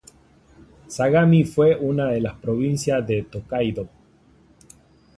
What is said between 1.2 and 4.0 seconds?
fue una de las provincias de Tōkaidō.